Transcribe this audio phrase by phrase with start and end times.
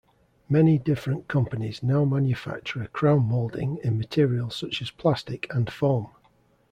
[0.49, 6.09] Many different companies now manufacture crown molding in materials such as plastic and foam.